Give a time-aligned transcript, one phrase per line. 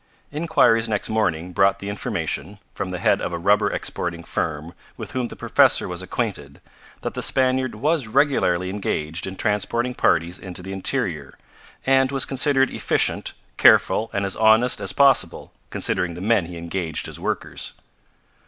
[0.31, 5.11] Inquiries next morning brought the information, from the head of a rubber exporting firm with
[5.11, 6.59] whom the professor was acquainted,
[7.01, 11.37] that the Spaniard was regularly engaged in transporting parties into the interior,
[11.85, 17.07] and was considered efficient, careful and as honest as possible, considering the men he engaged
[17.07, 17.73] as workers.